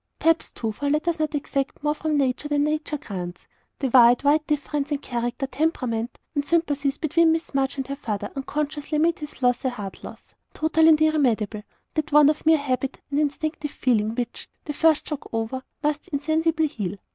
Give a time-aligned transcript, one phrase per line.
[0.17, 3.45] Perhaps, too for let us not exact more from Nature than Nature grants
[3.77, 8.31] the wide, wide difference in character, temperament, and sympathies between Miss March and her father
[8.35, 11.61] unconsciously made his loss less a heart loss, total and irremediable,
[11.93, 16.65] than one of mere habit and instinctive feeling, which, the first shock over, would insensibly
[16.65, 16.97] heal.